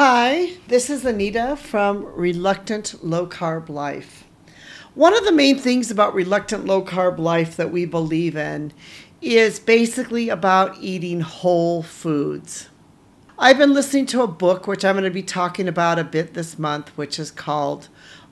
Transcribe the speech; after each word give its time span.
Hi, 0.00 0.52
this 0.68 0.90
is 0.90 1.04
Anita 1.04 1.56
from 1.56 2.04
Reluctant 2.14 3.04
Low 3.04 3.26
Carb 3.26 3.68
Life. 3.68 4.22
One 4.94 5.12
of 5.12 5.24
the 5.24 5.32
main 5.32 5.58
things 5.58 5.90
about 5.90 6.14
Reluctant 6.14 6.64
Low 6.64 6.82
Carb 6.84 7.18
Life 7.18 7.56
that 7.56 7.72
we 7.72 7.84
believe 7.84 8.36
in 8.36 8.72
is 9.20 9.58
basically 9.58 10.28
about 10.28 10.80
eating 10.80 11.22
whole 11.22 11.82
foods. 11.82 12.68
I've 13.40 13.58
been 13.58 13.74
listening 13.74 14.06
to 14.06 14.22
a 14.22 14.28
book 14.28 14.68
which 14.68 14.84
I'm 14.84 14.94
going 14.94 15.02
to 15.02 15.10
be 15.10 15.20
talking 15.20 15.66
about 15.66 15.98
a 15.98 16.04
bit 16.04 16.34
this 16.34 16.60
month, 16.60 16.96
which 16.96 17.18
is 17.18 17.32
called 17.32 17.88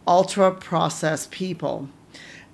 Ultra 0.07 0.53
Processed 0.53 1.33
People. 1.33 1.89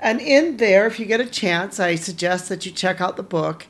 And 0.00 0.22
in 0.22 0.56
there, 0.56 0.86
if 0.86 0.98
you 0.98 1.04
get 1.04 1.20
a 1.20 1.26
chance, 1.26 1.78
I 1.78 1.96
suggest 1.96 2.48
that 2.48 2.64
you 2.64 2.72
check 2.72 3.02
out 3.02 3.18
the 3.18 3.22
book. 3.22 3.66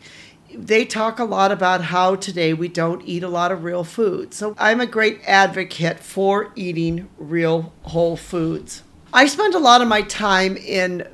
They 0.55 0.85
talk 0.85 1.19
a 1.19 1.25
lot 1.25 1.53
about 1.53 1.83
how 1.83 2.17
today 2.17 2.53
we 2.53 2.69
don't 2.69 3.03
eat 3.07 3.23
a 3.23 3.29
lot 3.29 3.53
of 3.53 3.65
real 3.65 3.85
food. 3.85 4.35
So 4.35 4.55
I'm 4.59 4.81
a 4.81 4.87
great 4.87 5.21
advocate 5.27 5.99
for 5.99 6.53
eating 6.55 7.09
real 7.19 7.73
whole 7.83 8.17
foods. 8.17 8.83
I 9.13 9.27
spend 9.27 9.55
a 9.55 9.59
lot 9.59 9.83
of 9.83 9.89
my 9.89 10.03
time 10.03 10.57
in 10.57 11.07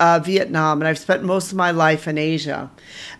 uh, 0.00 0.18
Vietnam, 0.18 0.80
and 0.80 0.88
I've 0.88 0.98
spent 0.98 1.22
most 1.22 1.52
of 1.52 1.58
my 1.58 1.70
life 1.70 2.08
in 2.08 2.18
Asia. 2.18 2.70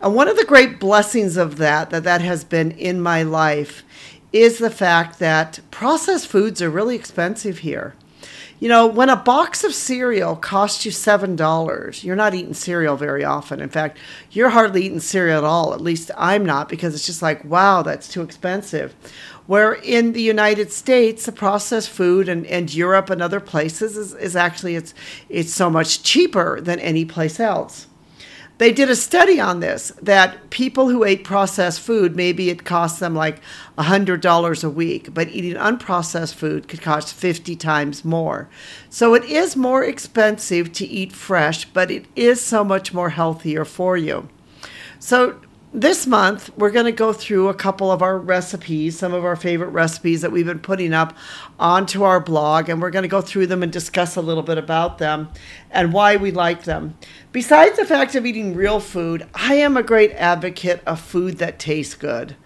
And 0.01 0.15
one 0.15 0.29
of 0.29 0.37
the 0.37 0.45
great 0.45 0.81
blessings 0.81 1.37
of 1.37 1.57
that, 1.59 1.91
that 1.91 2.05
that 2.05 2.21
has 2.21 2.45
been 2.45 2.73
in 2.73 3.01
my 3.01 3.23
life, 3.23 3.85
is 4.33 4.59
the 4.59 4.71
fact 4.71 5.19
that 5.21 5.61
processed 5.71 6.27
foods 6.27 6.61
are 6.61 6.71
really 6.71 6.97
expensive 6.97 7.59
here. 7.59 7.95
You 8.61 8.69
know, 8.69 8.87
when 8.87 9.11
a 9.11 9.17
box 9.17 9.65
of 9.65 9.75
cereal 9.75 10.37
costs 10.37 10.85
you 10.85 10.91
$7, 10.91 12.05
you're 12.05 12.17
not 12.17 12.35
eating 12.35 12.55
cereal 12.55 12.97
very 12.97 13.25
often. 13.25 13.61
In 13.61 13.69
fact, 13.69 13.99
you're 14.31 14.51
hardly 14.51 14.85
eating 14.85 15.01
cereal 15.01 15.39
at 15.39 15.45
all. 15.45 15.75
At 15.75 15.81
least 15.81 16.11
I'm 16.17 16.47
not 16.47 16.69
because 16.69 16.95
it's 16.95 17.07
just 17.07 17.23
like, 17.23 17.45
wow, 17.45 17.83
that's 17.83 18.09
too 18.09 18.23
expensive. 18.23 18.95
Where 19.47 19.75
in 19.75 20.13
the 20.13 20.23
United 20.23 20.73
States, 20.73 21.27
the 21.27 21.33
processed 21.33 21.91
food 21.91 22.29
and, 22.29 22.47
and 22.47 22.73
Europe 22.73 23.11
and 23.11 23.21
other 23.21 23.41
places 23.41 23.97
is, 23.97 24.15
is 24.15 24.37
actually 24.37 24.75
it's 24.77 24.95
it's 25.29 25.53
so 25.53 25.69
much 25.69 26.03
cheaper 26.03 26.61
than 26.61 26.81
any 26.81 27.05
place 27.05 27.39
else. 27.39 27.87
They 28.59 28.73
did 28.73 28.89
a 28.89 28.97
study 28.97 29.41
on 29.41 29.59
this 29.61 29.93
that 30.01 30.51
people 30.51 30.89
who 30.89 31.03
ate 31.03 31.25
processed 31.25 31.81
food, 31.81 32.15
maybe 32.15 32.51
it 32.51 32.65
cost 32.65 33.01
them 33.01 33.15
like 33.15 33.41
$100 33.79 34.65
a 34.65 34.71
week, 34.71 35.13
but 35.13 35.29
eating 35.29 35.55
unprocessed 35.55 36.35
food 36.35 36.69
could 36.69 36.81
cost 36.81 37.15
50 37.15 37.57
times 37.57 38.05
more. 38.05 38.49
So 38.89 39.15
it 39.15 39.25
is 39.25 39.57
more 39.57 39.83
expensive 39.83 40.73
to 40.75 40.87
eat 40.87 41.13
fresh, 41.13 41.65
but 41.65 41.91
it 41.91 42.07
is 42.15 42.41
so 42.41 42.63
much 42.63 42.95
more 42.95 43.11
healthier 43.11 43.65
for 43.65 43.97
you. 43.97 44.29
So 45.01 45.41
this 45.75 46.07
month, 46.07 46.57
we're 46.57 46.71
going 46.71 46.87
to 46.87 46.93
go 46.93 47.13
through 47.13 47.49
a 47.49 47.55
couple 47.55 47.91
of 47.91 48.01
our 48.01 48.17
recipes, 48.17 48.97
some 48.97 49.13
of 49.13 49.25
our 49.25 49.35
favorite 49.35 49.71
recipes 49.71 50.21
that 50.21 50.31
we've 50.31 50.47
been 50.47 50.61
putting 50.61 50.95
up 50.95 51.17
onto 51.59 52.05
our 52.05 52.21
blog, 52.21 52.69
and 52.69 52.81
we're 52.81 52.91
going 52.91 53.03
to 53.03 53.09
go 53.09 53.21
through 53.21 53.49
them 53.49 53.61
and 53.61 53.73
discuss 53.73 54.15
a 54.15 54.21
little 54.21 54.45
bit 54.45 54.57
about 54.57 54.99
them 54.99 55.31
and 55.73 55.93
why 55.93 56.15
we 56.15 56.31
like 56.31 56.63
them. 56.63 56.97
Besides 57.33 57.77
the 57.77 57.85
fact 57.85 58.15
of 58.15 58.25
eating 58.25 58.55
real 58.55 58.79
food, 58.79 59.27
I 59.35 59.55
am 59.57 59.77
a 59.77 59.83
great 59.83 60.13
advocate 60.13 60.81
of 60.87 61.01
food 61.01 61.39
that 61.39 61.59
tastes 61.59 61.97
good. 61.97 62.37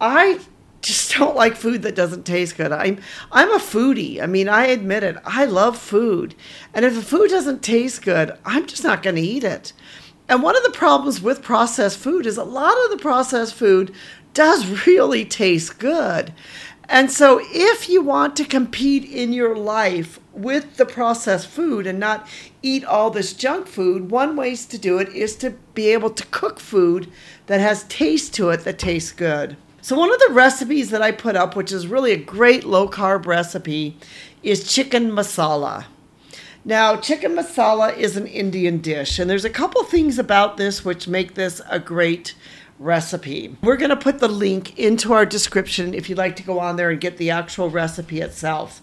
I 0.00 0.40
just 0.82 1.14
don't 1.16 1.36
like 1.36 1.54
food 1.54 1.82
that 1.82 1.94
doesn't 1.94 2.26
taste 2.26 2.56
good. 2.56 2.72
I'm 2.72 2.98
I'm 3.30 3.52
a 3.52 3.58
foodie. 3.58 4.20
I 4.20 4.26
mean, 4.26 4.48
I 4.48 4.66
admit 4.66 5.04
it. 5.04 5.16
I 5.24 5.44
love 5.44 5.78
food. 5.78 6.34
And 6.74 6.84
if 6.84 6.96
the 6.96 7.02
food 7.02 7.30
doesn't 7.30 7.62
taste 7.62 8.02
good, 8.02 8.36
I'm 8.44 8.66
just 8.66 8.82
not 8.82 9.04
going 9.04 9.16
to 9.16 9.22
eat 9.22 9.44
it. 9.44 9.72
And 10.28 10.42
one 10.42 10.56
of 10.56 10.62
the 10.62 10.70
problems 10.70 11.20
with 11.20 11.42
processed 11.42 11.98
food 11.98 12.26
is 12.26 12.38
a 12.38 12.44
lot 12.44 12.76
of 12.84 12.90
the 12.90 13.02
processed 13.02 13.54
food 13.54 13.94
does 14.32 14.86
really 14.86 15.24
taste 15.24 15.78
good. 15.78 16.32
And 16.86 17.10
so, 17.10 17.40
if 17.42 17.88
you 17.88 18.02
want 18.02 18.36
to 18.36 18.44
compete 18.44 19.04
in 19.04 19.32
your 19.32 19.56
life 19.56 20.20
with 20.34 20.76
the 20.76 20.84
processed 20.84 21.46
food 21.46 21.86
and 21.86 21.98
not 21.98 22.28
eat 22.60 22.84
all 22.84 23.10
this 23.10 23.32
junk 23.32 23.66
food, 23.66 24.10
one 24.10 24.36
way 24.36 24.54
to 24.54 24.78
do 24.78 24.98
it 24.98 25.08
is 25.08 25.34
to 25.36 25.50
be 25.72 25.88
able 25.88 26.10
to 26.10 26.26
cook 26.26 26.60
food 26.60 27.10
that 27.46 27.60
has 27.60 27.84
taste 27.84 28.34
to 28.34 28.50
it 28.50 28.64
that 28.64 28.78
tastes 28.78 29.12
good. 29.12 29.56
So, 29.80 29.98
one 29.98 30.12
of 30.12 30.20
the 30.20 30.34
recipes 30.34 30.90
that 30.90 31.00
I 31.00 31.10
put 31.10 31.36
up, 31.36 31.56
which 31.56 31.72
is 31.72 31.86
really 31.86 32.12
a 32.12 32.18
great 32.18 32.64
low 32.64 32.86
carb 32.86 33.24
recipe, 33.24 33.96
is 34.42 34.70
chicken 34.70 35.10
masala. 35.10 35.86
Now, 36.66 36.96
chicken 36.96 37.32
masala 37.32 37.94
is 37.94 38.16
an 38.16 38.26
Indian 38.26 38.78
dish, 38.78 39.18
and 39.18 39.28
there's 39.28 39.44
a 39.44 39.50
couple 39.50 39.84
things 39.84 40.18
about 40.18 40.56
this 40.56 40.82
which 40.82 41.06
make 41.06 41.34
this 41.34 41.60
a 41.68 41.78
great 41.78 42.34
recipe. 42.78 43.54
We're 43.62 43.76
going 43.76 43.90
to 43.90 43.96
put 43.96 44.18
the 44.18 44.28
link 44.28 44.78
into 44.78 45.12
our 45.12 45.26
description 45.26 45.92
if 45.92 46.08
you'd 46.08 46.16
like 46.16 46.36
to 46.36 46.42
go 46.42 46.58
on 46.60 46.76
there 46.76 46.88
and 46.88 46.98
get 46.98 47.18
the 47.18 47.30
actual 47.30 47.68
recipe 47.68 48.22
itself. 48.22 48.80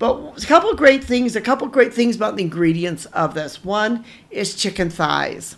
But 0.00 0.42
a 0.42 0.46
couple 0.46 0.74
great 0.74 1.04
things, 1.04 1.36
a 1.36 1.40
couple 1.40 1.68
great 1.68 1.94
things 1.94 2.16
about 2.16 2.34
the 2.34 2.42
ingredients 2.42 3.04
of 3.06 3.34
this. 3.34 3.64
One 3.64 4.04
is 4.32 4.56
chicken 4.56 4.90
thighs. 4.90 5.56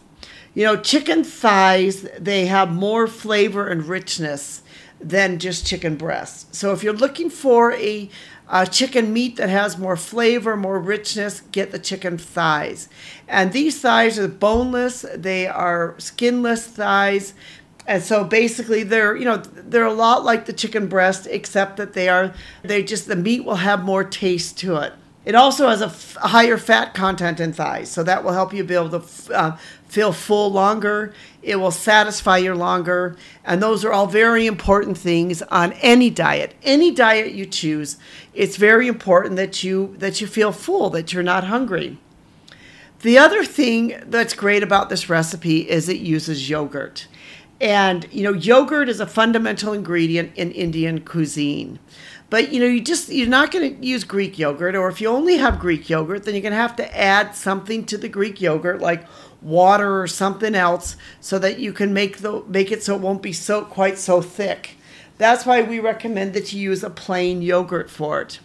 You 0.53 0.66
know, 0.66 0.77
chicken 0.77 1.25
thighs, 1.25 2.03
they 2.19 2.47
have 2.47 2.71
more 2.71 3.06
flavor 3.06 3.66
and 3.66 3.87
richness 3.87 4.62
than 5.00 5.38
just 5.38 5.66
chicken 5.66 5.97
breasts. 5.97 6.56
So 6.56 6.72
if 6.72 6.82
you're 6.82 6.93
looking 6.93 7.31
for 7.31 7.72
a 7.72 8.11
uh, 8.52 8.66
chicken 8.66 9.14
meat 9.14 9.36
that 9.36 9.48
has 9.48 9.78
more 9.78 9.96
flavor, 9.96 10.56
more 10.56 10.78
richness, 10.78 11.40
get 11.40 11.72
the 11.72 11.78
chicken 11.78 12.18
thighs. 12.18 12.86
And 13.26 13.52
these 13.52 13.80
thighs 13.80 14.18
are 14.18 14.28
boneless, 14.28 15.06
they 15.14 15.46
are 15.46 15.94
skinless 15.98 16.66
thighs. 16.66 17.32
And 17.86 18.02
so 18.02 18.24
basically 18.24 18.82
they're, 18.82 19.16
you 19.16 19.24
know, 19.24 19.38
they're 19.38 19.86
a 19.86 19.92
lot 19.92 20.24
like 20.24 20.44
the 20.44 20.52
chicken 20.52 20.86
breast 20.86 21.26
except 21.28 21.78
that 21.78 21.94
they 21.94 22.08
are 22.08 22.34
they 22.62 22.82
just 22.84 23.08
the 23.08 23.16
meat 23.16 23.44
will 23.44 23.56
have 23.56 23.82
more 23.82 24.04
taste 24.04 24.58
to 24.58 24.76
it. 24.76 24.92
It 25.25 25.37
also 25.37 25.69
has 25.69 25.81
a, 25.81 25.87
f- 25.87 26.16
a 26.16 26.28
higher 26.28 26.59
fat 26.59 26.94
content 26.94 27.38
in 27.38 27.53
thighs, 27.53 27.91
so 27.91 28.03
that 28.03 28.25
will 28.25 28.33
help 28.33 28.53
you 28.53 28.65
be 28.65 28.75
able 28.75 28.91
to 28.91 28.97
f- 28.97 29.31
uh, 29.31 29.56
feel 29.87 30.12
full 30.12 30.50
longer. 30.50 31.15
It 31.43 31.56
will 31.56 31.71
satisfy 31.71 32.38
you 32.38 32.55
longer, 32.55 33.16
and 33.44 33.62
those 33.62 33.84
are 33.84 33.93
all 33.93 34.09
very 34.09 34.47
important 34.47 34.99
things 34.99 35.41
on 35.43 35.75
any 35.75 36.11
diet. 36.11 36.55
Any 36.65 36.91
diet 36.91 37.32
you 37.32 37.47
choose, 37.47 37.99
it's 38.34 38.56
very 38.56 38.88
important 38.88 39.37
that 39.37 39.62
you 39.62 39.94
that 39.99 40.21
you 40.21 40.27
feel 40.27 40.50
full, 40.50 40.91
that 40.91 41.12
you're 41.12 41.22
not 41.22 41.44
hungry. 41.44 41.99
The 43.00 43.19
other 43.19 43.44
thing 43.44 44.00
that's 44.06 44.34
great 44.34 44.62
about 44.62 44.88
this 44.88 45.09
recipe 45.09 45.69
is 45.69 45.88
it 45.88 45.99
uses 45.99 46.49
yogurt. 46.49 47.06
And 47.61 48.09
you 48.11 48.25
know, 48.25 48.32
yogurt 48.32 48.88
is 48.88 48.99
a 48.99 49.06
fundamental 49.06 49.72
ingredient 49.72 50.32
in 50.34 50.50
Indian 50.50 51.05
cuisine. 51.05 51.78
But 52.32 52.50
you 52.50 52.60
know, 52.60 52.66
you 52.66 52.81
just 52.81 53.10
you're 53.10 53.28
not 53.28 53.50
going 53.50 53.76
to 53.76 53.87
use 53.87 54.04
Greek 54.04 54.38
yogurt, 54.38 54.75
or 54.75 54.88
if 54.88 55.03
you 55.03 55.09
only 55.09 55.37
have 55.37 55.59
Greek 55.59 55.91
yogurt, 55.91 56.25
then 56.25 56.32
you're 56.32 56.41
going 56.41 56.53
to 56.53 56.56
have 56.56 56.76
to 56.76 56.98
add 56.98 57.37
something 57.37 57.84
to 57.84 57.98
the 57.98 58.09
Greek 58.09 58.41
yogurt, 58.41 58.81
like 58.81 59.04
water 59.43 60.00
or 60.00 60.06
something 60.06 60.54
else, 60.54 60.97
so 61.20 61.38
that 61.38 61.59
you 61.59 61.75
can 61.75 61.93
make 61.93 62.20
the 62.20 62.43
make 62.48 62.72
it 62.72 62.82
so 62.82 62.94
it 62.94 63.03
won't 63.03 63.20
be 63.20 63.34
so 63.34 63.66
quite 63.66 63.98
so 63.98 64.22
thick. 64.22 64.78
That's 65.19 65.44
why 65.44 65.60
we 65.60 65.78
recommend 65.78 66.32
that 66.32 66.54
you 66.54 66.62
use 66.62 66.82
a 66.82 66.88
plain 66.88 67.43
yogurt 67.43 67.91
for 67.91 68.22
it. 68.22 68.41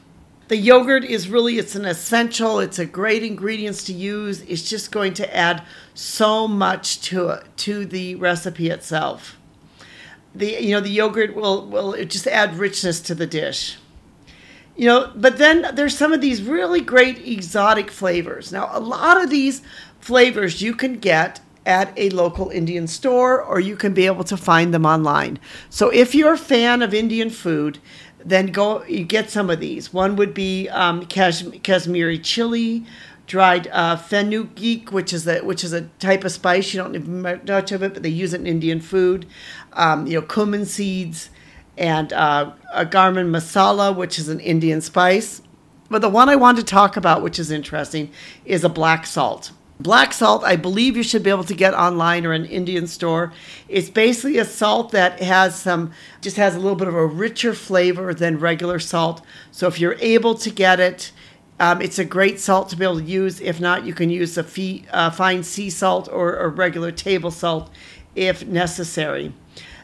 The 0.49 0.57
yogurt 0.57 1.05
is 1.05 1.29
really 1.29 1.57
it's 1.57 1.75
an 1.75 1.85
essential, 1.85 2.59
it's 2.59 2.79
a 2.79 2.85
great 2.85 3.23
ingredients 3.23 3.85
to 3.85 3.93
use. 3.93 4.41
It's 4.41 4.69
just 4.69 4.91
going 4.91 5.13
to 5.13 5.33
add 5.33 5.63
so 5.93 6.45
much 6.45 6.99
to 7.03 7.41
to 7.55 7.85
the 7.85 8.15
recipe 8.15 8.69
itself 8.69 9.37
the 10.37 10.63
you 10.63 10.71
know 10.71 10.81
the 10.81 10.89
yogurt 10.89 11.35
will 11.35 11.65
will 11.67 11.93
just 12.05 12.27
add 12.27 12.57
richness 12.57 12.99
to 13.01 13.15
the 13.15 13.27
dish. 13.27 13.77
You 14.75 14.85
know 14.87 15.11
but 15.15 15.37
then 15.37 15.75
there's 15.75 15.97
some 15.97 16.13
of 16.13 16.21
these 16.21 16.41
really 16.43 16.81
great 16.81 17.25
exotic 17.27 17.91
flavors. 17.91 18.51
Now 18.51 18.69
a 18.71 18.79
lot 18.79 19.21
of 19.21 19.29
these 19.29 19.61
flavors 19.99 20.61
you 20.61 20.73
can 20.73 20.99
get 20.99 21.41
at 21.65 21.91
a 21.97 22.09
local 22.11 22.49
indian 22.49 22.87
store 22.87 23.41
or 23.41 23.59
you 23.59 23.75
can 23.75 23.93
be 23.93 24.05
able 24.05 24.23
to 24.23 24.37
find 24.37 24.73
them 24.73 24.85
online. 24.85 25.39
So 25.69 25.89
if 25.89 26.15
you're 26.15 26.33
a 26.33 26.37
fan 26.37 26.81
of 26.81 26.93
indian 26.93 27.29
food 27.29 27.79
then 28.23 28.47
go 28.47 28.83
you 28.85 29.03
get 29.03 29.29
some 29.29 29.49
of 29.49 29.59
these. 29.59 29.93
One 29.93 30.15
would 30.15 30.33
be 30.33 30.69
um, 30.69 31.05
kashmiri 31.05 32.19
chili 32.19 32.85
dried 33.27 33.67
uh, 33.67 33.97
fenugreek, 33.97 34.91
which 34.91 35.13
is 35.13 35.27
a 35.27 35.41
which 35.41 35.63
is 35.63 35.73
a 35.73 35.81
type 35.99 36.23
of 36.23 36.31
spice. 36.31 36.73
You 36.73 36.81
don't 36.81 36.93
need 36.93 37.07
much 37.07 37.71
of 37.71 37.83
it, 37.83 37.93
but 37.93 38.01
they 38.01 38.09
use 38.09 38.33
it 38.33 38.41
in 38.41 38.47
Indian 38.47 38.79
food. 38.79 39.27
Um, 39.73 40.07
you 40.07 40.19
know, 40.19 40.25
cumin 40.25 40.65
seeds 40.65 41.29
and 41.77 42.11
uh, 42.13 42.53
a 42.73 42.85
garam 42.85 43.29
masala, 43.29 43.95
which 43.95 44.17
is 44.17 44.29
an 44.29 44.39
Indian 44.39 44.81
spice. 44.81 45.41
But 45.89 46.01
the 46.01 46.09
one 46.09 46.27
I 46.29 46.35
want 46.35 46.57
to 46.57 46.63
talk 46.63 46.97
about, 46.97 47.21
which 47.21 47.39
is 47.39 47.51
interesting, 47.51 48.09
is 48.45 48.63
a 48.63 48.69
black 48.69 49.05
salt. 49.05 49.51
Black 49.79 50.11
salt, 50.11 50.43
I 50.43 50.55
believe 50.55 50.97
you 50.97 51.03
should 51.03 51.21
be 51.21 51.29
able 51.29 51.43
to 51.43 51.53
get 51.53 51.75
online 51.75 52.25
or 52.25 52.33
an 52.33 52.45
Indian 52.45 52.87
store. 52.87 53.31
It's 53.69 53.91
basically 53.91 54.39
a 54.39 54.45
salt 54.45 54.91
that 54.91 55.21
has 55.21 55.55
some, 55.55 55.91
just 56.19 56.35
has 56.37 56.55
a 56.55 56.59
little 56.59 56.75
bit 56.75 56.87
of 56.87 56.95
a 56.95 57.05
richer 57.05 57.53
flavor 57.53 58.11
than 58.13 58.39
regular 58.39 58.79
salt. 58.79 59.23
So 59.51 59.67
if 59.67 59.79
you're 59.79 59.97
able 59.99 60.33
to 60.35 60.49
get 60.49 60.79
it, 60.79 61.11
um, 61.59 61.81
it's 61.81 61.99
a 61.99 62.05
great 62.05 62.39
salt 62.39 62.69
to 62.69 62.75
be 62.75 62.83
able 62.83 62.99
to 62.99 63.03
use. 63.03 63.41
If 63.41 63.59
not, 63.59 63.85
you 63.85 63.93
can 63.93 64.09
use 64.09 64.37
a 64.37 64.43
fee, 64.43 64.85
uh, 64.91 65.09
fine 65.09 65.43
sea 65.43 65.69
salt 65.69 66.07
or, 66.11 66.37
or 66.37 66.49
regular 66.49 66.91
table 66.91 67.31
salt 67.31 67.71
if 68.15 68.45
necessary. 68.45 69.33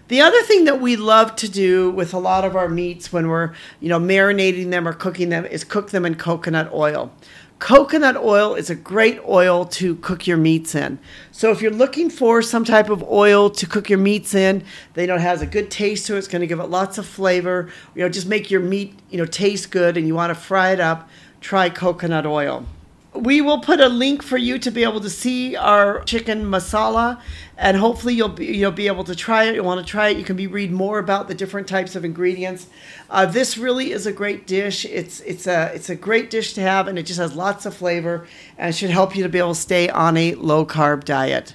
The 0.09 0.21
other 0.21 0.41
thing 0.43 0.65
that 0.65 0.81
we 0.81 0.95
love 0.95 1.35
to 1.37 1.49
do 1.49 1.89
with 1.89 2.13
a 2.13 2.19
lot 2.19 2.43
of 2.43 2.55
our 2.55 2.67
meats 2.67 3.13
when 3.13 3.29
we're, 3.29 3.53
you 3.79 3.89
know, 3.89 3.99
marinating 3.99 4.69
them 4.69 4.87
or 4.87 4.93
cooking 4.93 5.29
them 5.29 5.45
is 5.45 5.63
cook 5.63 5.91
them 5.91 6.05
in 6.05 6.15
coconut 6.15 6.71
oil. 6.73 7.11
Coconut 7.59 8.17
oil 8.17 8.55
is 8.55 8.69
a 8.69 8.75
great 8.75 9.19
oil 9.25 9.63
to 9.63 9.95
cook 9.95 10.27
your 10.27 10.35
meats 10.35 10.75
in. 10.75 10.99
So 11.31 11.51
if 11.51 11.61
you're 11.61 11.71
looking 11.71 12.09
for 12.09 12.41
some 12.41 12.65
type 12.65 12.89
of 12.89 13.01
oil 13.03 13.49
to 13.51 13.65
cook 13.65 13.89
your 13.89 13.99
meats 13.99 14.35
in, 14.35 14.65
they 14.95 15.05
know 15.05 15.15
it 15.15 15.21
has 15.21 15.41
a 15.41 15.47
good 15.47 15.71
taste 15.71 16.07
to 16.07 16.15
it. 16.15 16.17
It's 16.17 16.27
going 16.27 16.41
to 16.41 16.47
give 16.47 16.59
it 16.59 16.65
lots 16.65 16.97
of 16.97 17.05
flavor. 17.05 17.69
You 17.95 18.01
know, 18.01 18.09
just 18.09 18.27
make 18.27 18.51
your 18.51 18.59
meat, 18.59 18.99
you 19.09 19.17
know, 19.17 19.25
taste 19.25 19.71
good 19.71 19.95
and 19.95 20.05
you 20.05 20.13
want 20.13 20.31
to 20.31 20.35
fry 20.35 20.71
it 20.71 20.81
up, 20.81 21.07
try 21.43 21.69
coconut 21.69 22.25
oil 22.25 22.65
we 23.13 23.41
will 23.41 23.59
put 23.59 23.79
a 23.79 23.89
link 23.89 24.23
for 24.23 24.37
you 24.37 24.57
to 24.57 24.71
be 24.71 24.83
able 24.83 24.99
to 24.99 25.09
see 25.09 25.55
our 25.55 26.03
chicken 26.03 26.43
masala 26.45 27.21
and 27.57 27.77
hopefully 27.77 28.15
you'll 28.15 28.29
be, 28.29 28.47
you'll 28.47 28.71
be 28.71 28.87
able 28.87 29.03
to 29.03 29.15
try 29.15 29.43
it 29.43 29.53
you 29.53 29.63
want 29.63 29.85
to 29.85 29.85
try 29.85 30.09
it 30.09 30.17
you 30.17 30.23
can 30.23 30.35
be 30.35 30.47
read 30.47 30.71
more 30.71 30.97
about 30.97 31.27
the 31.27 31.35
different 31.35 31.67
types 31.67 31.95
of 31.95 32.03
ingredients 32.03 32.67
uh, 33.11 33.25
this 33.25 33.57
really 33.57 33.91
is 33.91 34.07
a 34.07 34.11
great 34.11 34.47
dish 34.47 34.85
it's 34.85 35.19
it's 35.21 35.45
a 35.45 35.71
it's 35.75 35.89
a 35.89 35.95
great 35.95 36.29
dish 36.29 36.53
to 36.53 36.61
have 36.61 36.87
and 36.87 36.97
it 36.97 37.03
just 37.03 37.19
has 37.19 37.35
lots 37.35 37.65
of 37.65 37.75
flavor 37.75 38.25
and 38.57 38.75
should 38.75 38.89
help 38.89 39.15
you 39.15 39.21
to 39.21 39.29
be 39.29 39.37
able 39.37 39.53
to 39.53 39.59
stay 39.59 39.89
on 39.89 40.17
a 40.17 40.33
low 40.35 40.65
carb 40.65 41.03
diet 41.03 41.53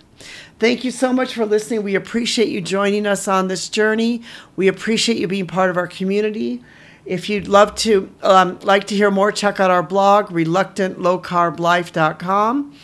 Thank 0.59 0.83
you 0.83 0.91
so 0.91 1.13
much 1.13 1.35
for 1.35 1.47
listening. 1.47 1.85
We 1.85 1.95
appreciate 1.95 2.49
you 2.49 2.61
joining 2.61 3.07
us 3.07 3.29
on 3.29 3.47
this 3.47 3.69
journey. 3.69 4.23
We 4.57 4.67
appreciate 4.67 5.19
you 5.19 5.29
being 5.29 5.47
part 5.47 5.71
of 5.71 5.77
our 5.77 5.87
community. 5.87 6.65
If 7.09 7.29
you'd 7.31 7.49
love 7.49 7.75
to 7.77 8.13
um, 8.23 8.59
like 8.63 8.87
to 8.89 8.95
hear 8.95 9.11
more, 9.11 9.33
check 9.33 9.59
out 9.61 9.71
our 9.71 9.83
blog, 9.83 10.27
reluctantlowcarblife.com. 10.27 12.75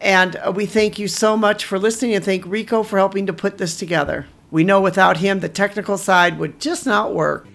And 0.00 0.36
uh, 0.36 0.50
we 0.54 0.64
thank 0.64 0.98
you 0.98 1.08
so 1.08 1.36
much 1.36 1.66
for 1.66 1.78
listening 1.78 2.14
and 2.14 2.24
thank 2.24 2.46
Rico 2.46 2.82
for 2.82 2.96
helping 2.96 3.26
to 3.26 3.34
put 3.34 3.58
this 3.58 3.76
together. 3.76 4.28
We 4.50 4.64
know 4.64 4.80
without 4.80 5.18
him, 5.18 5.40
the 5.40 5.50
technical 5.50 5.98
side 5.98 6.38
would 6.38 6.58
just 6.58 6.86
not 6.86 7.14
work. 7.14 7.46